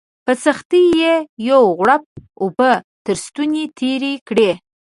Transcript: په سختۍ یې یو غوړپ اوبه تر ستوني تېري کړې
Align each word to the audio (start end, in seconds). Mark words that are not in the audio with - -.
په 0.25 0.33
سختۍ 0.43 0.83
یې 1.01 1.13
یو 1.49 1.61
غوړپ 1.77 2.03
اوبه 2.41 2.71
تر 3.05 3.15
ستوني 3.25 3.63
تېري 3.77 4.13
کړې 4.27 4.51